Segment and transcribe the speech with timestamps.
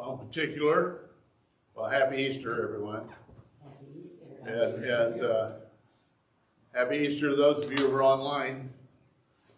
[0.00, 1.10] Well, in particular,
[1.74, 3.02] well, happy Easter, everyone.
[3.62, 4.24] Happy Easter.
[4.46, 5.50] And, and, uh,
[6.74, 8.70] happy Easter to those of you who are online.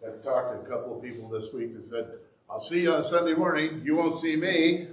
[0.05, 2.07] I've talked to a couple of people this week that said,
[2.49, 3.83] I'll see you on Sunday morning.
[3.85, 4.89] You won't see me,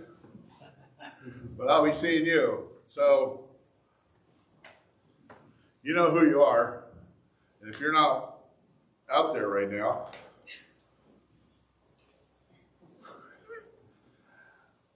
[1.58, 2.68] but I'll be seeing you.
[2.86, 3.46] So,
[5.82, 6.84] you know who you are.
[7.60, 8.36] And if you're not
[9.12, 10.10] out there right now,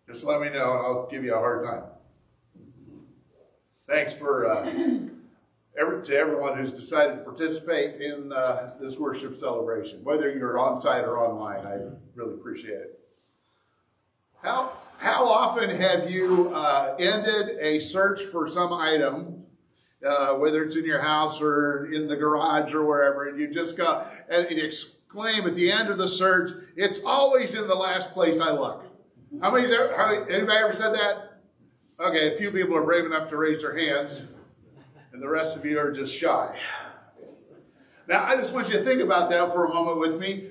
[0.06, 1.84] just let me know and I'll give you a hard time.
[3.86, 4.64] Thanks for uh,
[5.78, 10.78] every, to everyone who's decided to participate in uh, this worship celebration, whether you're on
[10.78, 11.66] site or online.
[11.66, 11.78] I
[12.14, 13.00] really appreciate it.
[14.42, 19.44] How, how often have you uh, ended a search for some item,
[20.06, 23.76] uh, whether it's in your house or in the garage or wherever, and you just
[23.76, 28.12] go and you exclaim at the end of the search, it's always in the last
[28.12, 28.84] place I look.
[29.40, 31.40] How ever, how, anybody ever said that?
[32.00, 34.28] Okay, a few people are brave enough to raise their hands,
[35.12, 36.58] and the rest of you are just shy.
[38.08, 40.50] Now, I just want you to think about that for a moment with me.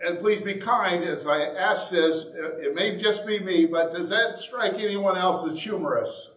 [0.00, 2.26] And please be kind as I ask this.
[2.34, 6.30] It may just be me, but does that strike anyone else as humorous?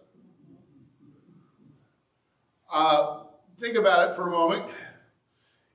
[2.72, 3.24] Uh,
[3.58, 4.64] think about it for a moment.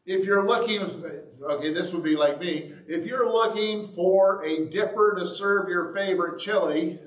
[0.08, 2.72] If you're looking, okay, this would be like me.
[2.88, 6.98] If you're looking for a dipper to serve your favorite chili,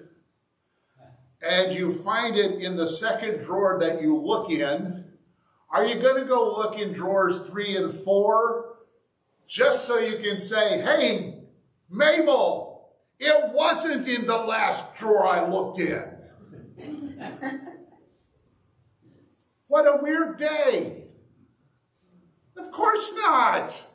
[1.41, 5.07] and you find it in the second drawer that you look in,
[5.71, 8.77] are you going to go look in drawers three and four
[9.47, 11.45] just so you can say, hey,
[11.89, 16.05] Mabel, it wasn't in the last drawer I looked in?
[19.69, 21.05] what a weird day.
[22.61, 23.87] Of course not.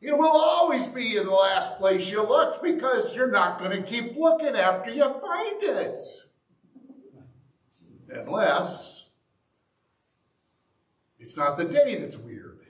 [0.00, 3.82] It will always be in the last place you looked because you're not going to
[3.82, 5.98] keep looking after you find it.
[8.10, 9.10] Unless
[11.18, 12.60] it's not the day that's weird.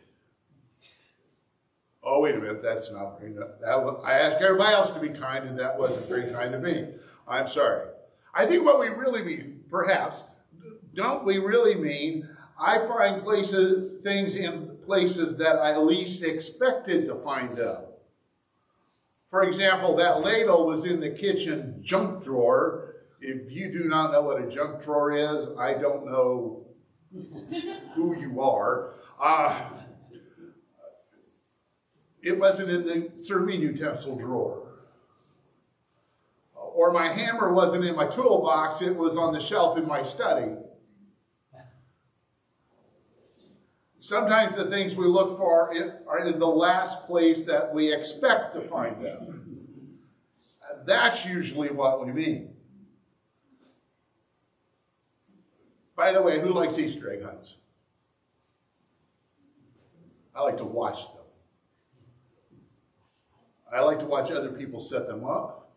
[2.02, 5.10] Oh, wait a minute, that's not very, that, that I asked everybody else to be
[5.10, 6.88] kind, and that wasn't very kind to me.
[7.26, 7.86] I'm sorry.
[8.34, 10.24] I think what we really mean, perhaps,
[10.94, 12.28] don't we really mean
[12.60, 17.82] I find places, things in places that I least expected to find them.
[19.28, 22.96] For example, that ladle was in the kitchen junk drawer.
[23.20, 26.66] If you do not know what a junk drawer is, I don't know
[27.94, 28.94] who you are.
[29.20, 29.60] Uh,
[32.22, 34.64] it wasn't in the serving utensil drawer.
[36.54, 40.52] Or my hammer wasn't in my toolbox, it was on the shelf in my study.
[44.08, 45.70] Sometimes the things we look for
[46.06, 49.98] are in the last place that we expect to find them.
[50.86, 52.54] That's usually what we mean.
[55.94, 57.58] By the way, who likes Easter egg hunts?
[60.34, 61.26] I like to watch them.
[63.70, 65.70] I like to watch other people set them up.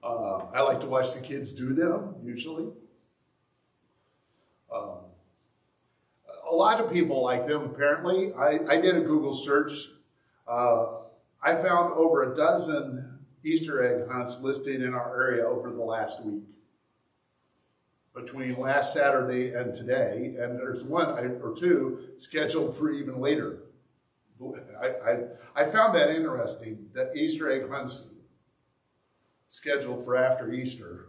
[0.00, 2.68] Uh, I like to watch the kids do them, usually.
[6.50, 8.32] A lot of people like them, apparently.
[8.34, 9.72] I, I did a Google search.
[10.46, 10.86] Uh,
[11.42, 16.24] I found over a dozen Easter egg hunts listed in our area over the last
[16.24, 16.42] week.
[18.14, 23.60] Between last Saturday and today, and there's one or two scheduled for even later.
[24.80, 25.18] I, I,
[25.54, 28.08] I found that interesting that Easter egg hunts
[29.48, 31.06] scheduled for after Easter.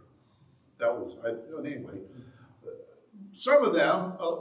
[0.78, 1.30] That was, I,
[1.66, 1.98] anyway.
[3.32, 4.36] Some of them, uh,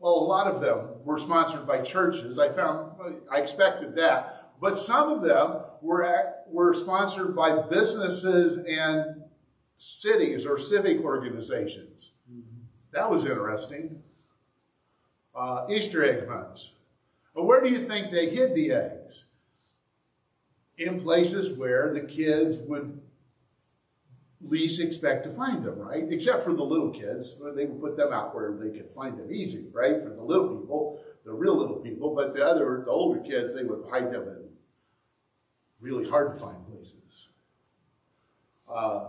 [0.00, 2.38] well, a lot of them were sponsored by churches.
[2.38, 2.92] I found,
[3.30, 4.52] I expected that.
[4.60, 9.22] But some of them were, at, were sponsored by businesses and
[9.76, 12.12] cities or civic organizations.
[12.92, 14.02] That was interesting.
[15.34, 16.72] Uh, Easter egg hunts.
[17.34, 19.24] But where do you think they hid the eggs?
[20.78, 23.00] In places where the kids would
[24.42, 26.04] least expect to find them, right?
[26.10, 27.38] Except for the little kids.
[27.54, 30.02] They would put them out where they could find them easy, right?
[30.02, 32.14] For the little people, the real little people.
[32.14, 34.50] But the other, the older kids, they would hide them in
[35.80, 37.28] really hard to find places.
[38.68, 39.08] Uh,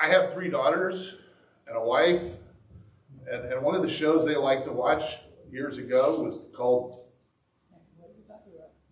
[0.00, 1.16] I have three daughters
[1.66, 2.22] and a wife.
[3.30, 5.18] And, and one of the shows they liked to watch
[5.50, 7.04] years ago was called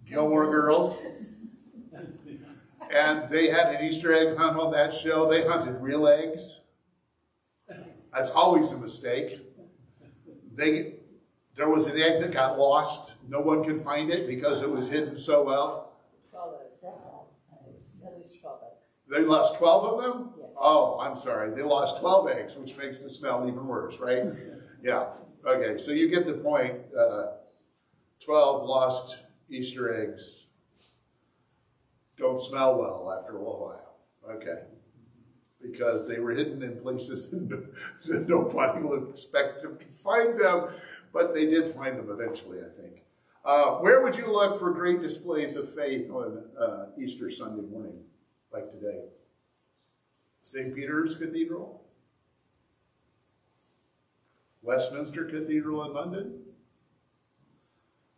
[0.09, 1.01] Gilmore Girls.
[2.91, 5.29] And they had an Easter egg hunt on that show.
[5.29, 6.61] They hunted real eggs.
[8.13, 9.41] That's always a mistake.
[10.55, 10.95] They,
[11.55, 13.15] there was an egg that got lost.
[13.29, 15.93] No one could find it because it was hidden so well.
[18.19, 18.61] least 12.
[19.09, 20.31] They lost 12 of them?
[20.39, 20.49] Yes.
[20.59, 21.55] Oh, I'm sorry.
[21.55, 24.25] They lost 12 eggs, which makes the smell even worse, right?
[24.83, 25.09] yeah.
[25.47, 26.75] Okay, so you get the point.
[26.99, 27.33] Uh,
[28.25, 29.19] 12 lost
[29.49, 30.47] Easter eggs
[32.17, 33.97] don't smell well after a while.
[34.31, 34.63] Okay.
[35.61, 40.69] Because they were hidden in places that nobody would expect to find them,
[41.13, 43.03] but they did find them eventually, I think.
[43.45, 48.01] Uh, where would you look for great displays of faith on uh, Easter Sunday morning,
[48.53, 49.05] like today?
[50.43, 50.75] St.
[50.75, 51.83] Peter's Cathedral?
[54.63, 56.41] Westminster Cathedral in London?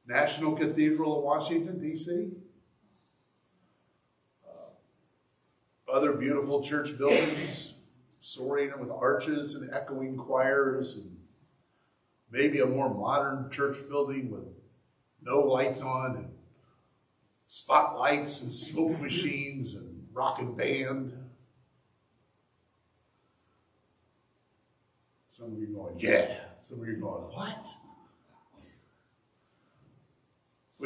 [0.07, 2.31] National Cathedral in Washington, D.C.?
[4.47, 4.71] Uh,
[5.93, 7.75] other beautiful church buildings
[8.21, 11.17] soaring with arches and echoing choirs, and
[12.31, 14.45] maybe a more modern church building with
[15.23, 16.29] no lights on and
[17.47, 21.13] spotlights and smoke machines and rocking band.
[25.31, 26.35] Some of you going, yeah.
[26.61, 27.67] Some of you going, what?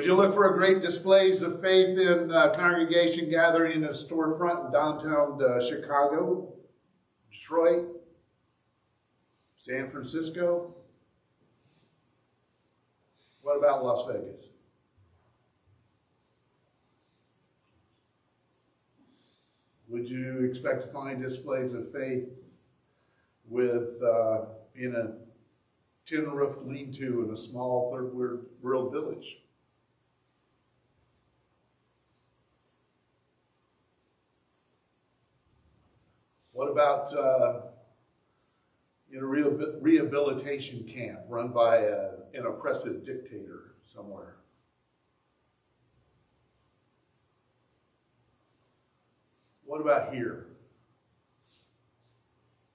[0.03, 3.91] Would you look for a great displays of faith in uh, congregation gathering in a
[3.91, 6.53] storefront in downtown uh, Chicago,
[7.31, 7.87] Detroit,
[9.55, 10.75] San Francisco?
[13.43, 14.49] What about Las Vegas?
[19.87, 22.29] Would you expect to find displays of faith
[23.49, 25.13] with uh, in a
[26.07, 29.42] tin roofed lean to in a small third world village?
[36.63, 37.61] What about uh,
[39.11, 44.37] in a rehabilitation camp run by a, an oppressive dictator somewhere?
[49.65, 50.47] What about here?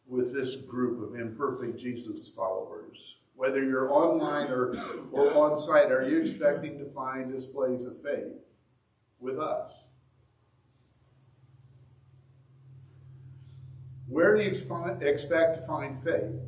[0.06, 3.16] With this group of imperfect Jesus followers.
[3.38, 4.76] Whether you're online or,
[5.14, 8.36] or on site, are you expecting to find displays of faith
[9.22, 9.87] with us?
[14.08, 16.40] Where do you expect to find faith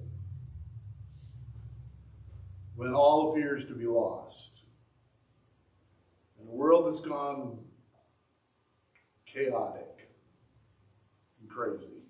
[2.75, 4.61] when all appears to be lost?
[6.41, 7.59] In a world that's gone
[9.25, 10.09] chaotic
[11.41, 12.03] and crazy,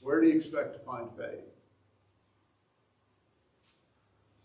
[0.00, 1.44] where do you expect to find faith?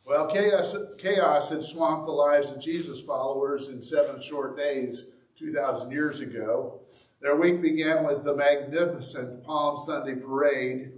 [0.05, 5.91] Well, chaos, chaos had swamped the lives of Jesus followers in seven short days 2,000
[5.91, 6.81] years ago.
[7.21, 10.93] Their week began with the magnificent Palm Sunday parade.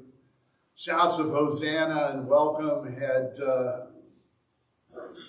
[0.74, 3.88] Shouts of Hosanna and welcome had uh,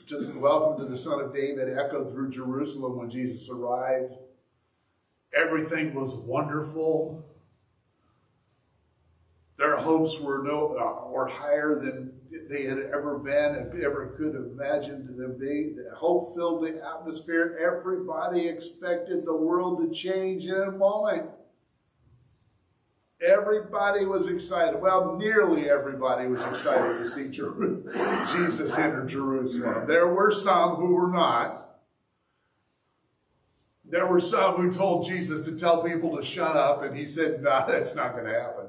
[0.07, 4.15] to, welcome to the Son of David echoed through Jerusalem when Jesus arrived.
[5.37, 7.27] Everything was wonderful.
[9.59, 14.35] Their hopes were no uh, were higher than they had ever been and ever could
[14.35, 15.77] have imagined them being.
[15.77, 17.59] The hope filled the atmosphere.
[17.61, 21.31] Everybody expected the world to change in a moment.
[23.25, 24.81] Everybody was excited.
[24.81, 27.29] Well, nearly everybody was excited to see
[28.33, 29.87] Jesus enter Jerusalem.
[29.87, 31.61] There were some who were not.
[33.85, 37.43] There were some who told Jesus to tell people to shut up, and he said,
[37.43, 38.67] No, nah, that's not going to happen.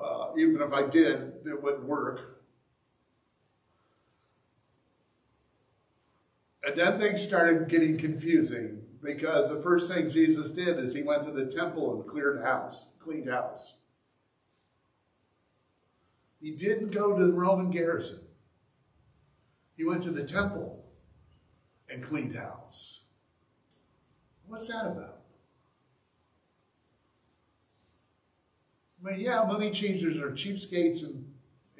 [0.00, 2.33] Uh, even if I did, it wouldn't work.
[6.66, 11.24] And then things started getting confusing because the first thing Jesus did is he went
[11.24, 13.74] to the temple and cleared house, cleaned house.
[16.40, 18.20] He didn't go to the Roman garrison.
[19.76, 20.84] He went to the temple
[21.90, 23.00] and cleaned house.
[24.46, 25.20] What's that about?
[29.04, 31.30] I mean, yeah, money changers are cheapskates and,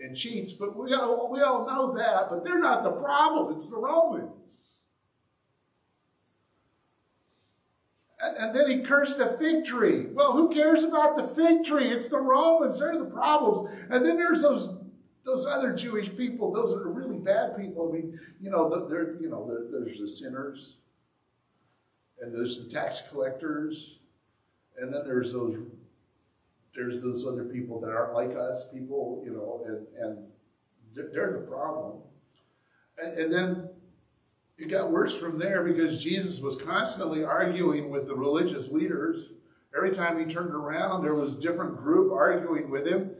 [0.03, 3.55] and cheats, but we all, we all know that, but they're not the problem.
[3.55, 4.74] It's the Romans.
[8.25, 10.07] And then he cursed a fig tree.
[10.13, 11.89] Well, who cares about the fig tree?
[11.89, 12.79] It's the Romans.
[12.79, 13.71] They're the problems.
[13.91, 14.71] And then there's those
[15.25, 16.53] those other Jewish people.
[16.53, 17.89] Those are really bad people.
[17.89, 20.77] I mean, you know, there you know, there's the sinners,
[22.21, 23.99] and there's the tax collectors,
[24.79, 25.59] and then there's those
[26.75, 30.29] there's those other people that aren't like us, people, you know, and and
[31.13, 31.99] they're the problem.
[32.99, 33.69] And, and then
[34.57, 39.31] it got worse from there because Jesus was constantly arguing with the religious leaders.
[39.77, 43.11] Every time he turned around, there was a different group arguing with him.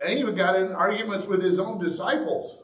[0.00, 2.62] And he even got in arguments with his own disciples.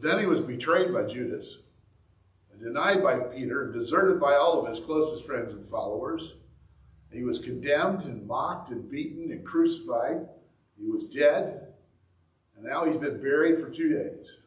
[0.00, 1.58] Then he was betrayed by Judas.
[2.60, 6.34] denied by Peter, deserted by all of his closest friends and followers.
[7.10, 10.28] He was condemned and mocked and beaten and crucified.
[10.78, 11.71] He was dead,
[12.62, 14.38] and now he's been buried for two days.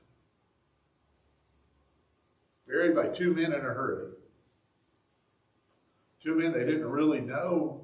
[2.67, 4.11] Buried by two men in a hurry.
[6.21, 7.81] Two men they didn't really know.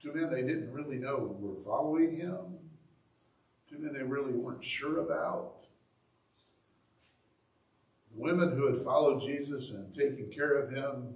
[0.00, 2.58] Two men they didn't really know were following him.
[3.68, 5.66] Two men they really weren't sure about.
[8.12, 11.14] The Women who had followed Jesus and taken care of him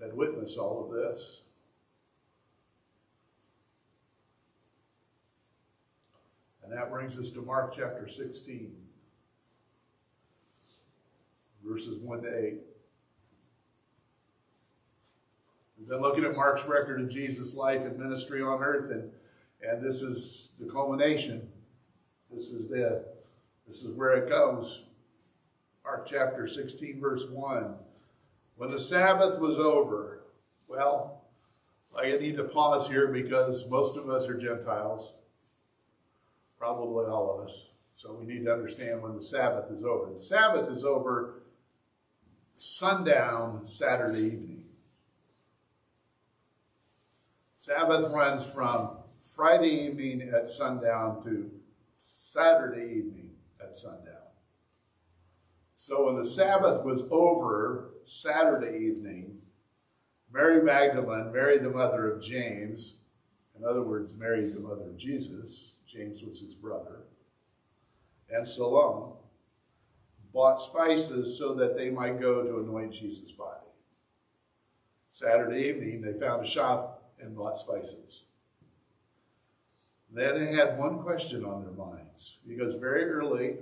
[0.00, 1.42] had witnessed all of this.
[6.70, 8.70] And that brings us to Mark chapter 16,
[11.64, 12.54] verses 1 to 8.
[15.76, 19.10] We've been looking at Mark's record of Jesus' life and ministry on earth, and,
[19.68, 21.48] and this is the culmination.
[22.32, 23.04] This is the
[23.66, 24.84] this is where it goes.
[25.82, 27.74] Mark chapter 16, verse 1.
[28.58, 30.20] When the Sabbath was over,
[30.68, 31.24] well,
[31.98, 35.14] I need to pause here because most of us are Gentiles
[36.60, 37.64] probably all of us.
[37.94, 40.12] So we need to understand when the Sabbath is over.
[40.12, 41.40] The Sabbath is over
[42.54, 44.64] sundown Saturday evening.
[47.56, 48.90] Sabbath runs from
[49.22, 51.50] Friday evening at sundown to
[51.94, 53.30] Saturday evening
[53.62, 54.14] at sundown.
[55.74, 59.38] So when the Sabbath was over Saturday evening,
[60.30, 62.96] Mary Magdalene, Mary the mother of James,
[63.58, 67.04] in other words, Mary the mother of Jesus, James was his brother,
[68.30, 69.14] and Salome
[70.32, 73.66] bought spices so that they might go to anoint Jesus' body.
[75.10, 78.24] Saturday evening, they found a shop and bought spices.
[80.12, 83.56] Then they had one question on their minds because very early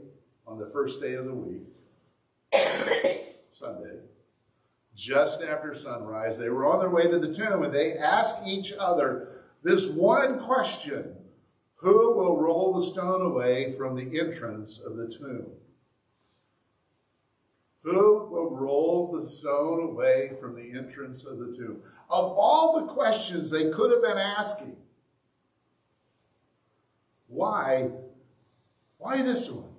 [0.47, 1.63] on the first day of the week,
[3.51, 4.01] Sunday,
[4.95, 8.75] just after sunrise, they were on their way to the tomb and they asked each
[8.79, 11.15] other this one question
[11.79, 15.47] who will roll the stone away from the entrance of the tomb?
[17.83, 21.81] Who will roll the stone away from the entrance of the tomb?
[22.11, 24.77] Of all the questions they could have been asking,
[27.29, 27.91] why,
[28.97, 29.71] why this one?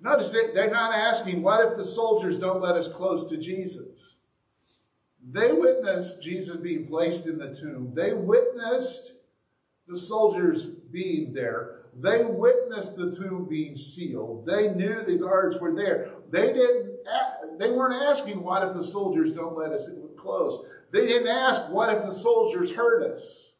[0.00, 4.16] Notice they're not asking, what if the soldiers don't let us close to Jesus?
[5.30, 7.92] They witnessed Jesus being placed in the tomb.
[7.94, 9.12] They witnessed
[9.90, 11.82] the soldiers being there.
[11.98, 14.46] They witnessed the tomb being sealed.
[14.46, 16.12] They knew the guards were there.
[16.30, 16.98] They didn't.
[17.58, 21.92] They weren't asking, "What if the soldiers don't let us close?" They didn't ask, "What
[21.92, 23.52] if the soldiers hurt us?"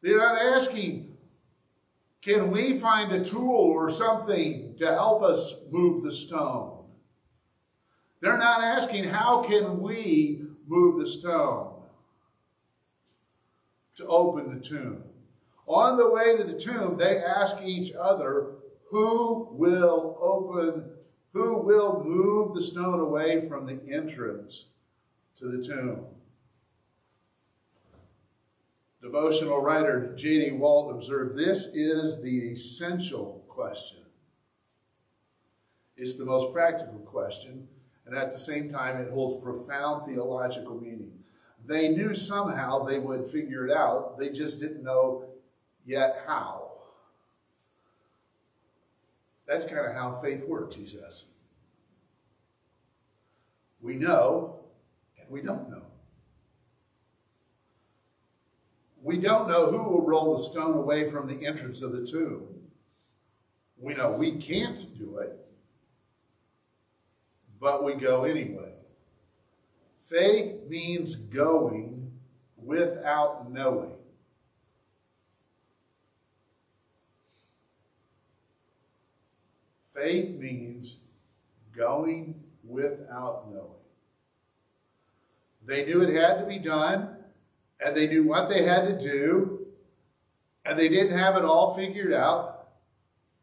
[0.00, 1.18] They're not asking,
[2.22, 6.86] "Can we find a tool or something to help us move the stone?"
[8.20, 11.69] They're not asking, "How can we move the stone?"
[14.00, 15.04] To open the tomb.
[15.66, 18.54] On the way to the tomb, they ask each other,
[18.90, 20.90] Who will open,
[21.32, 24.66] who will move the stone away from the entrance
[25.38, 26.06] to the tomb?
[29.00, 30.52] Devotional writer J.D.
[30.52, 33.98] Walt observed this is the essential question.
[35.96, 37.68] It's the most practical question,
[38.06, 41.19] and at the same time, it holds profound theological meaning.
[41.70, 44.18] They knew somehow they would figure it out.
[44.18, 45.26] They just didn't know
[45.86, 46.72] yet how.
[49.46, 51.26] That's kind of how faith works, he says.
[53.80, 54.58] We know
[55.20, 55.84] and we don't know.
[59.00, 62.48] We don't know who will roll the stone away from the entrance of the tomb.
[63.78, 65.38] We know we can't do it,
[67.60, 68.72] but we go anyway.
[70.10, 72.10] Faith means going
[72.56, 73.92] without knowing.
[79.94, 80.96] Faith means
[81.72, 83.70] going without knowing.
[85.64, 87.16] They knew it had to be done,
[87.84, 89.66] and they knew what they had to do,
[90.64, 92.70] and they didn't have it all figured out,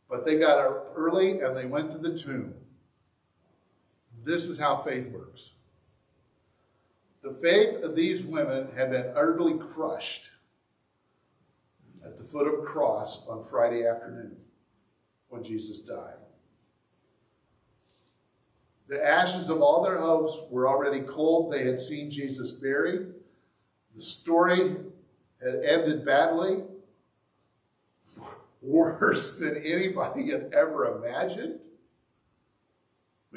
[0.09, 2.55] but they got up early and they went to the tomb.
[4.25, 5.51] This is how faith works.
[7.21, 10.29] The faith of these women had been utterly crushed
[12.05, 14.37] at the foot of a cross on Friday afternoon
[15.29, 16.15] when Jesus died.
[18.87, 21.51] The ashes of all their hopes were already cold.
[21.51, 23.07] They had seen Jesus buried.
[23.93, 24.77] The story
[25.43, 26.63] had ended badly.
[28.61, 31.59] worse than anybody had ever imagined.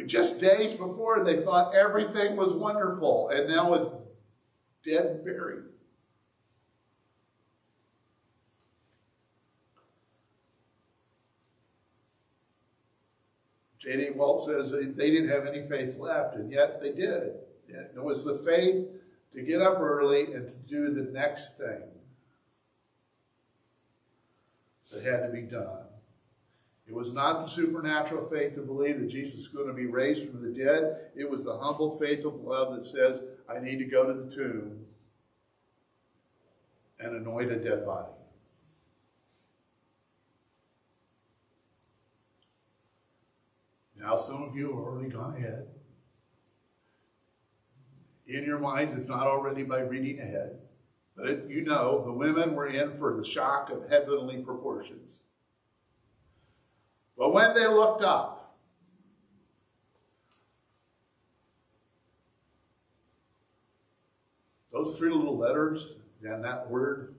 [0.06, 3.90] Just days before, they thought everything was wonderful, and now it's
[4.84, 5.64] dead and buried.
[13.78, 14.10] J.D.
[14.10, 17.32] Walt says they didn't have any faith left, and yet they did.
[17.68, 18.86] It was the faith
[19.32, 21.82] to get up early and to do the next thing
[24.92, 25.89] that had to be done.
[26.90, 30.28] It was not the supernatural faith to believe that Jesus is going to be raised
[30.28, 31.10] from the dead.
[31.14, 34.28] It was the humble faith of love that says, I need to go to the
[34.28, 34.86] tomb
[36.98, 38.10] and anoint a dead body.
[43.96, 45.68] Now, some of you have already gone ahead.
[48.26, 50.58] In your minds, if not already by reading ahead.
[51.16, 55.20] But it, you know, the women were in for the shock of heavenly proportions.
[57.20, 58.56] But when they looked up,
[64.72, 67.14] those three little letters and that word,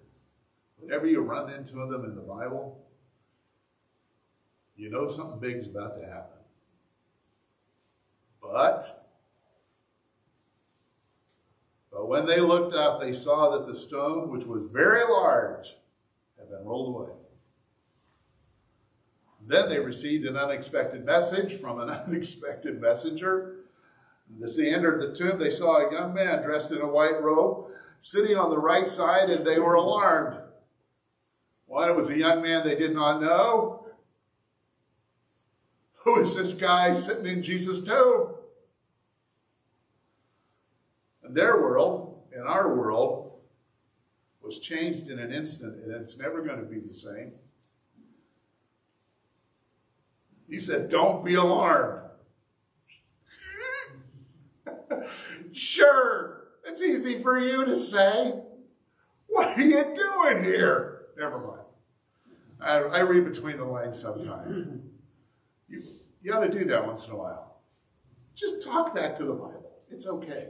[0.80, 2.84] whenever you run into them in the Bible,
[4.76, 6.40] you know something big is about to happen.
[8.42, 9.08] But,
[11.92, 15.76] but when they looked up, they saw that the stone, which was very large,
[16.40, 17.21] had been rolled away.
[19.52, 23.58] Then they received an unexpected message from an unexpected messenger.
[24.42, 27.68] As they entered the tomb, they saw a young man dressed in a white robe
[28.00, 30.40] sitting on the right side, and they were alarmed.
[31.66, 33.88] Why it was a young man they did not know.
[36.06, 38.36] Who is this guy sitting in Jesus' tomb?
[41.30, 43.34] Their world, and our world,
[44.42, 47.34] was changed in an instant, and it's never going to be the same.
[50.52, 52.10] He said, Don't be alarmed.
[55.54, 58.34] sure, it's easy for you to say.
[59.28, 61.06] What are you doing here?
[61.18, 61.62] Never mind.
[62.60, 64.82] I, I read between the lines sometimes.
[65.70, 65.84] You,
[66.22, 67.62] you ought to do that once in a while.
[68.36, 69.72] Just talk back to the Bible.
[69.90, 70.50] It's okay.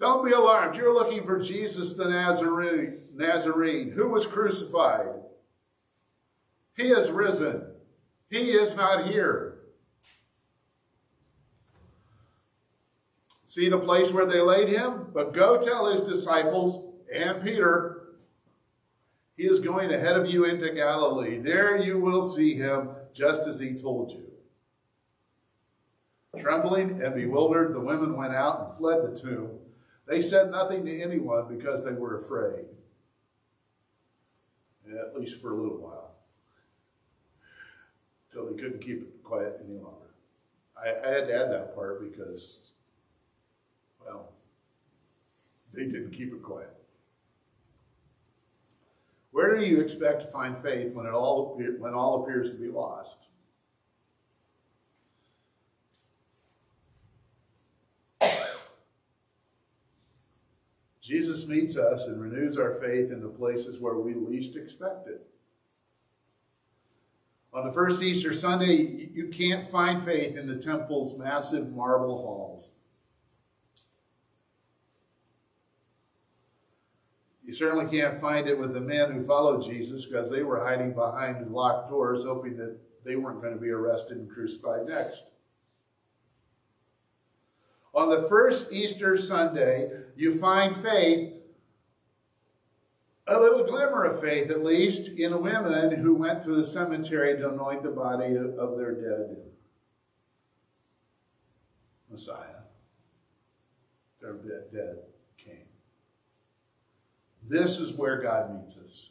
[0.00, 0.74] Don't be alarmed.
[0.74, 5.08] You're looking for Jesus the Nazarene, Nazarene who was crucified.
[6.76, 7.64] He is risen.
[8.30, 9.58] He is not here.
[13.44, 15.08] See the place where they laid him?
[15.12, 18.14] But go tell his disciples and Peter,
[19.36, 21.38] he is going ahead of you into Galilee.
[21.38, 24.32] There you will see him just as he told you.
[26.38, 29.50] Trembling and bewildered, the women went out and fled the tomb.
[30.06, 32.64] They said nothing to anyone because they were afraid,
[34.90, 36.01] at least for a little while,
[38.32, 39.98] until they couldn't keep it quiet any longer.
[40.76, 42.62] I, I had to add that part because,
[44.04, 44.32] well,
[45.74, 46.74] they didn't keep it quiet.
[49.32, 52.68] Where do you expect to find faith when it all when all appears to be
[52.68, 53.26] lost?
[61.00, 65.31] Jesus meets us and renews our faith in the places where we least expect it.
[67.54, 72.72] On the first Easter Sunday, you can't find faith in the temple's massive marble halls.
[77.44, 80.94] You certainly can't find it with the men who followed Jesus because they were hiding
[80.94, 85.24] behind locked doors, hoping that they weren't going to be arrested and crucified next.
[87.92, 91.34] On the first Easter Sunday, you find faith,
[93.32, 97.50] a little glimmer of faith at least, in women who went to the cemetery to
[97.50, 99.36] anoint the body of their dead
[102.10, 102.62] Messiah,
[104.20, 104.34] their
[104.72, 104.98] dead
[105.38, 105.64] king.
[107.48, 109.10] This is where God meets us.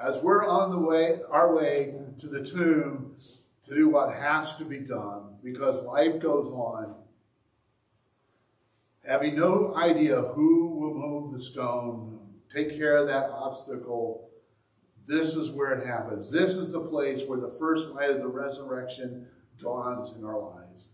[0.00, 3.16] As we're on the way, our way to the tomb
[3.64, 6.94] to do what has to be done because life goes on
[9.04, 12.18] having no idea who will move the stone,
[12.52, 14.28] take care of that obstacle.
[15.06, 16.30] This is where it happens.
[16.30, 19.26] This is the place where the first light of the resurrection
[19.58, 20.90] dawns in our lives.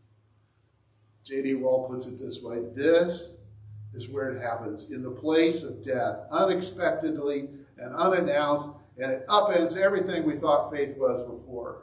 [1.24, 1.54] J.D.
[1.54, 3.36] Walt puts it this way this
[3.94, 9.76] is where it happens in the place of death, unexpectedly and unannounced, and it upends
[9.76, 11.82] everything we thought faith was before.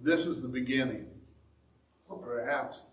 [0.00, 1.06] This is the beginning,
[2.08, 2.90] or perhaps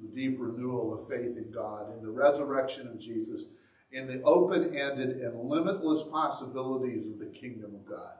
[0.00, 3.52] the deep renewal of faith in God, in the resurrection of Jesus,
[3.94, 8.16] in the open ended and limitless possibilities of the kingdom of God.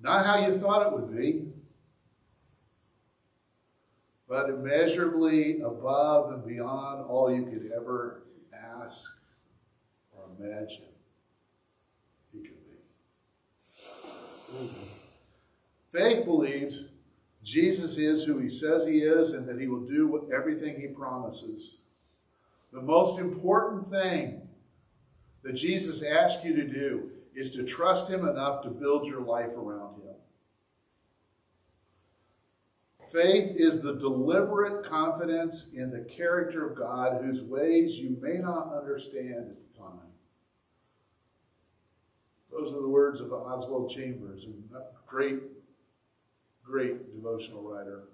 [0.00, 1.48] Not how you thought it would be,
[4.28, 8.22] but immeasurably above and beyond all you could ever
[8.80, 9.10] ask
[10.12, 10.84] or imagine
[12.32, 12.54] he could
[14.60, 14.68] be.
[15.90, 16.84] Faith believes
[17.42, 21.78] Jesus is who he says he is and that he will do everything he promises.
[22.72, 24.48] The most important thing
[25.42, 29.56] that Jesus asks you to do is to trust him enough to build your life
[29.56, 30.14] around him.
[33.12, 38.72] Faith is the deliberate confidence in the character of God whose ways you may not
[38.74, 40.12] understand at the time.
[42.50, 45.40] Those are the words of Oswald Chambers, a great,
[46.64, 48.04] great devotional writer.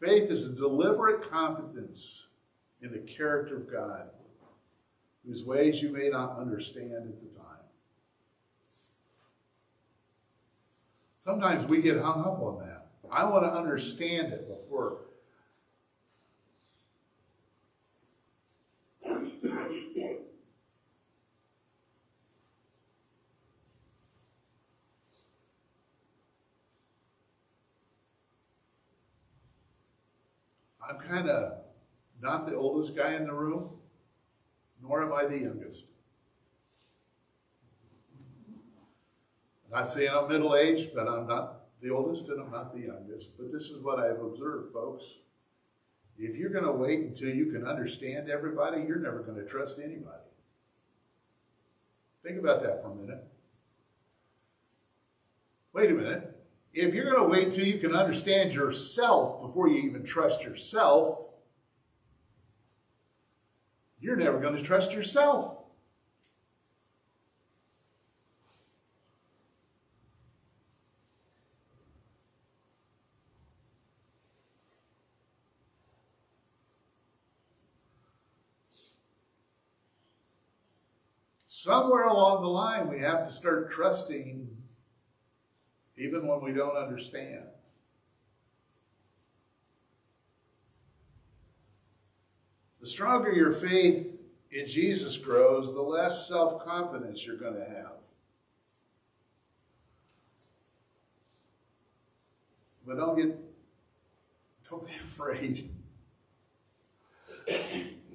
[0.00, 2.26] Faith is a deliberate confidence
[2.80, 4.10] in the character of God
[5.26, 7.46] whose ways you may not understand at the time.
[11.18, 12.86] Sometimes we get hung up on that.
[13.12, 15.00] I want to understand it before.
[30.88, 31.52] I'm kind of
[32.20, 33.70] not the oldest guy in the room,
[34.82, 35.84] nor am I the youngest.
[39.66, 42.80] I'm not saying I'm middle aged, but I'm not the oldest and I'm not the
[42.80, 43.36] youngest.
[43.38, 45.18] But this is what I've observed, folks.
[46.18, 49.78] If you're going to wait until you can understand everybody, you're never going to trust
[49.78, 50.24] anybody.
[52.22, 53.24] Think about that for a minute.
[55.72, 56.39] Wait a minute.
[56.72, 61.28] If you're going to wait till you can understand yourself before you even trust yourself,
[63.98, 65.60] you're never going to trust yourself.
[81.60, 84.48] somewhere along the line, we have to start trusting
[86.00, 87.44] even when we don't understand.
[92.80, 94.18] The stronger your faith
[94.50, 98.06] in Jesus grows, the less self confidence you're going to have.
[102.86, 103.38] But don't get,
[104.68, 105.68] don't be afraid.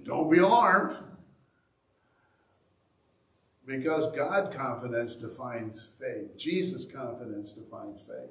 [0.03, 0.97] don't be alarmed.
[3.65, 6.37] Because God confidence defines faith.
[6.37, 8.29] Jesus confidence defines faith.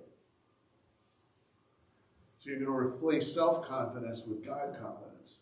[2.38, 5.40] So you're going to replace self confidence with God confidence.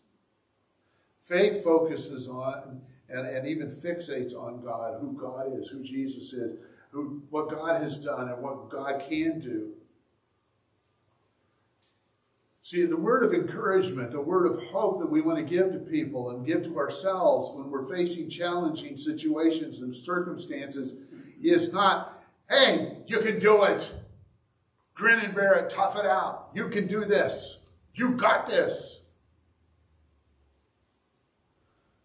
[1.21, 6.57] Faith focuses on and, and even fixates on God, who God is, who Jesus is,
[6.91, 9.73] who, what God has done, and what God can do.
[12.73, 15.77] See, the word of encouragement, the word of hope that we want to give to
[15.77, 20.95] people and give to ourselves when we're facing challenging situations and circumstances
[21.39, 23.93] is not, hey, you can do it.
[24.95, 26.49] Grin and bear it, tough it out.
[26.55, 27.59] You can do this.
[27.93, 29.01] You got this.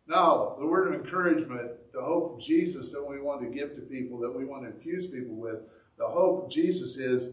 [0.06, 3.80] No, the word of encouragement, the hope of Jesus that we want to give to
[3.80, 5.62] people, that we want to infuse people with,
[5.96, 7.32] the hope of Jesus is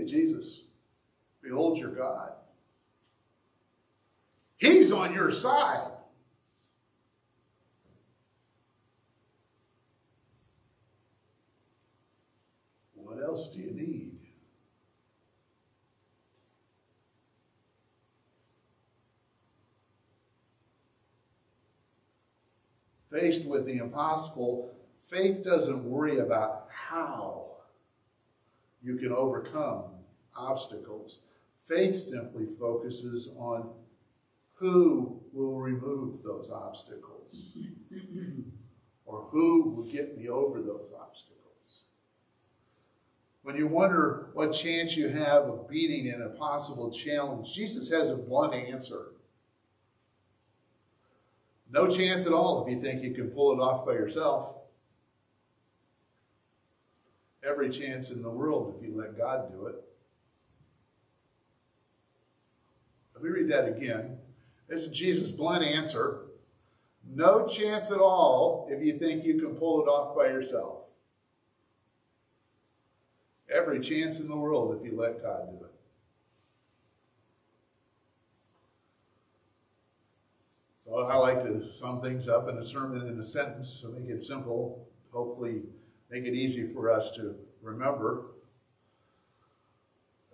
[0.00, 0.64] at Jesus.
[1.42, 2.32] Behold your God.
[4.58, 5.90] He's on your side.
[12.94, 14.18] What else do you need?
[23.10, 24.70] Faced with the impossible,
[25.02, 27.50] faith doesn't worry about how
[28.82, 29.84] you can overcome
[30.36, 31.20] obstacles.
[31.58, 33.70] Faith simply focuses on
[34.54, 37.56] who will remove those obstacles
[39.04, 41.82] or who will get me over those obstacles.
[43.42, 48.16] When you wonder what chance you have of beating an impossible challenge, Jesus has a
[48.16, 49.12] blunt answer.
[51.70, 54.59] No chance at all if you think you can pull it off by yourself
[57.48, 59.76] every chance in the world if you let God do it.
[63.14, 64.18] Let me read that again.
[64.68, 66.22] This is Jesus' blunt answer.
[67.06, 70.86] No chance at all if you think you can pull it off by yourself.
[73.52, 75.72] Every chance in the world if you let God do it.
[80.78, 83.88] So I like to sum things up in a sermon in a sentence to so
[83.88, 84.86] make it simple.
[85.12, 85.62] Hopefully,
[86.10, 88.26] make it easy for us to remember,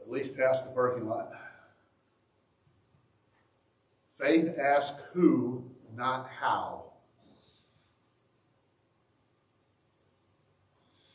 [0.01, 1.33] at least past the parking lot.
[4.11, 6.85] Faith asks who, not how.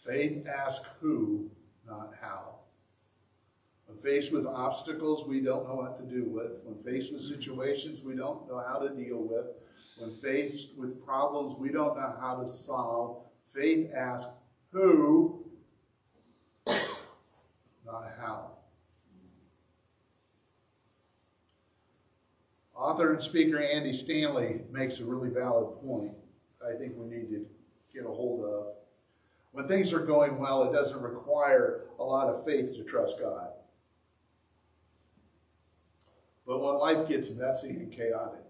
[0.05, 1.49] Faith asks who,
[1.87, 2.55] not how.
[3.87, 8.03] When faced with obstacles we don't know what to do with, when faced with situations
[8.03, 9.45] we don't know how to deal with,
[9.97, 14.31] when faced with problems we don't know how to solve, faith asks
[14.71, 15.45] who,
[17.85, 18.51] not how.
[22.75, 26.13] Author and speaker Andy Stanley makes a really valid point
[26.65, 27.45] I think we need to
[27.93, 28.67] get a hold of.
[29.51, 33.49] When things are going well, it doesn't require a lot of faith to trust God.
[36.45, 38.43] But when life gets messy and chaotic,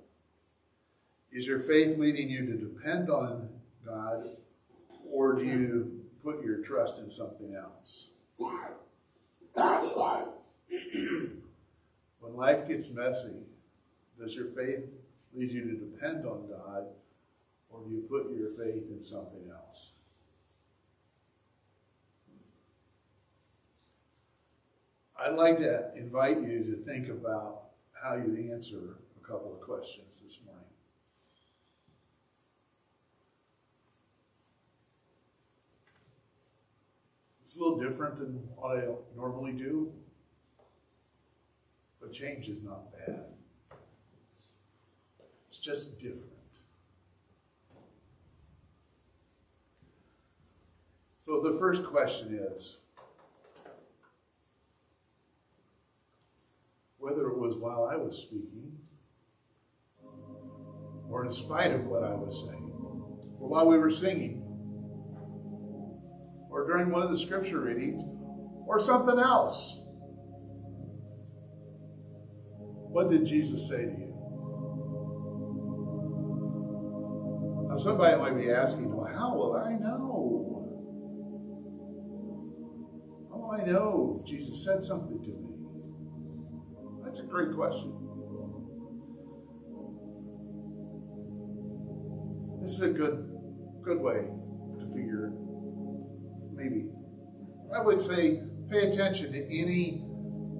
[1.32, 3.50] is your faith leading you to depend on
[3.86, 4.26] God,
[5.10, 8.10] or do you put your trust in something else?
[12.20, 13.44] When life gets messy,
[14.20, 14.86] does your faith
[15.34, 16.86] lead you to depend on God,
[17.70, 19.92] or do you put your faith in something else?
[25.20, 30.22] I'd like to invite you to think about how you'd answer a couple of questions
[30.22, 30.51] this morning.
[37.52, 38.84] It's a little different than what I
[39.14, 39.92] normally do,
[42.00, 43.26] but change is not bad.
[45.50, 46.62] It's just different.
[51.18, 52.78] So the first question is
[57.00, 58.78] whether it was while I was speaking
[61.10, 62.72] or in spite of what I was saying
[63.42, 64.51] or while we were singing
[66.52, 68.04] or during one of the scripture readings
[68.68, 69.80] or something else.
[72.92, 74.12] What did Jesus say to you?
[77.70, 80.68] Now, somebody might be asking, well, how will I know?
[83.30, 85.52] How will I know if Jesus said something to me?
[87.06, 87.98] That's a great question.
[92.62, 93.26] This is a good,
[93.82, 94.28] good way
[94.80, 95.32] to figure.
[96.62, 96.86] Maybe
[97.74, 100.04] I would say pay attention to any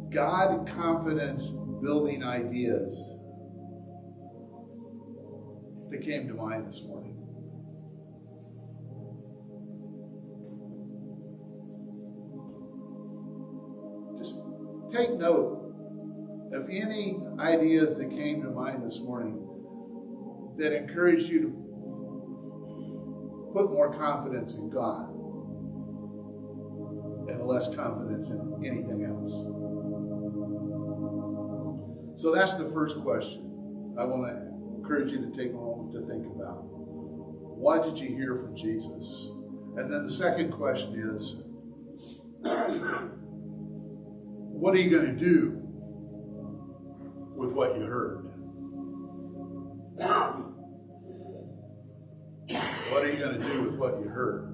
[0.10, 3.14] God confidence building ideas
[5.90, 7.18] that came to mind this morning.
[14.18, 14.42] Just
[14.92, 15.60] take note
[16.52, 19.38] of any ideas that came to mind this morning
[20.58, 21.52] that encourage you to
[23.54, 25.11] put more confidence in God
[27.42, 29.32] and less confidence in anything else.
[32.22, 34.34] So that's the first question I want to
[34.78, 36.64] encourage you to take a moment to think about.
[36.64, 39.32] Why did you hear from Jesus?
[39.78, 41.44] And then the second question is,
[44.54, 45.58] what are you going to do
[47.36, 48.28] with what you heard?
[52.92, 54.51] What are you going to do with what you heard?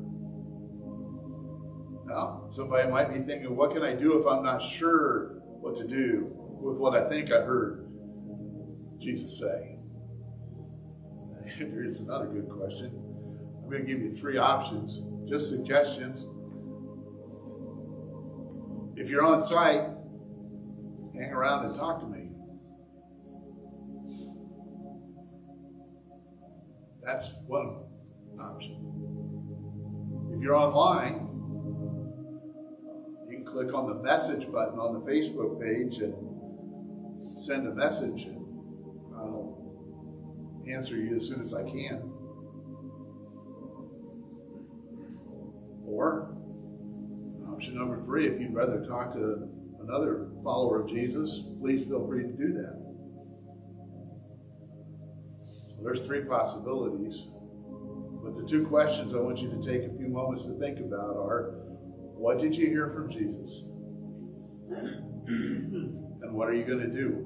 [2.57, 6.25] Somebody might be thinking, what can I do if I'm not sure what to do
[6.59, 7.87] with what I think I heard
[8.97, 9.77] Jesus say?
[11.45, 12.87] Here's another good question.
[13.61, 16.25] I'm going to give you three options, just suggestions.
[18.95, 19.91] If you're on site,
[21.13, 22.31] hang around and talk to me.
[27.03, 27.83] That's one
[28.39, 28.81] option.
[30.33, 31.26] If you're online,
[33.57, 36.13] click on the message button on the Facebook page and
[37.39, 38.45] send a message, and
[39.15, 39.57] I'll
[40.69, 42.03] answer you as soon as I can.
[45.87, 46.37] Or,
[47.51, 49.49] option number three, if you'd rather talk to
[49.81, 52.79] another follower of Jesus, please feel free to do that.
[55.69, 57.25] So there's three possibilities.
[58.23, 61.15] But the two questions I want you to take a few moments to think about
[61.15, 61.66] are
[62.17, 63.63] what did you hear from Jesus?
[64.69, 67.23] and what are you going to do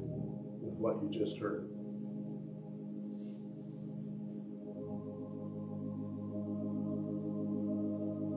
[0.62, 1.68] with what you just heard?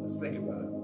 [0.01, 0.84] Let's think about it.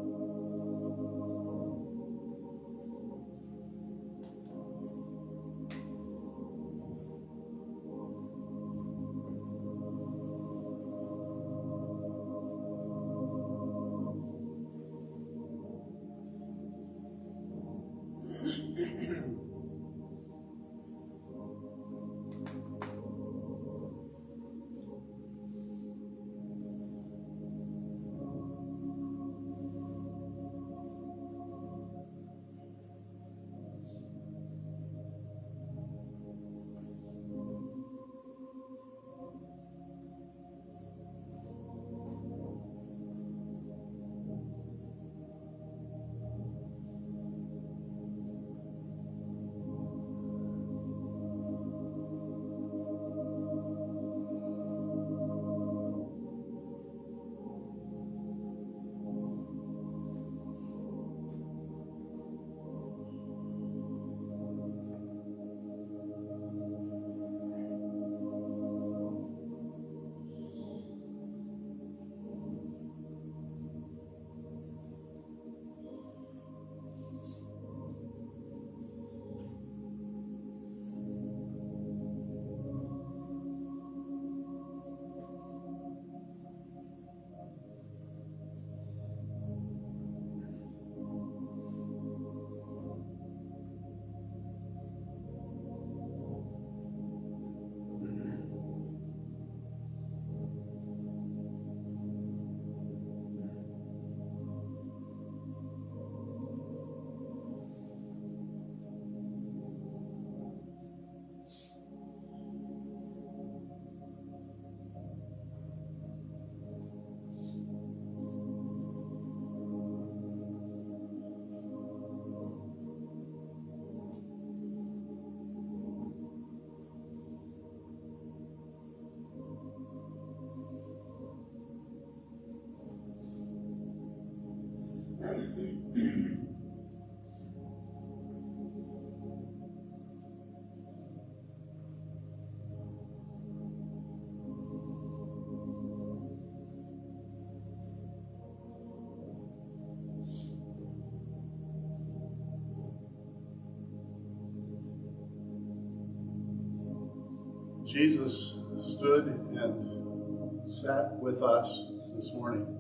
[157.84, 162.79] Jesus stood and sat with us this morning.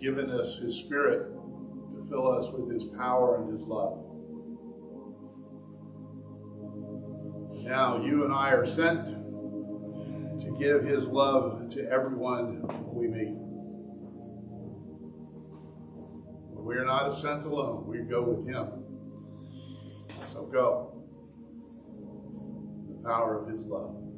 [0.00, 1.30] Given us His Spirit
[1.92, 4.06] to fill us with His power and His love.
[7.62, 9.08] Now you and I are sent
[10.40, 13.36] to give His love to everyone we meet.
[16.52, 17.86] We are not sent alone.
[17.86, 18.68] We go with Him.
[20.32, 21.04] So go.
[22.88, 24.09] The power of His love.